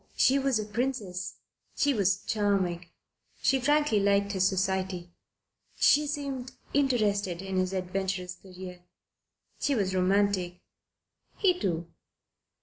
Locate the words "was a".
0.39-0.65